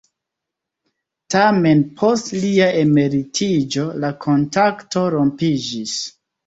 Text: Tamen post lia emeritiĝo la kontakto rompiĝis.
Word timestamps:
Tamen 1.33 1.83
post 2.01 2.33
lia 2.47 2.71
emeritiĝo 2.81 3.87
la 4.03 4.13
kontakto 4.27 5.09
rompiĝis. 5.19 5.99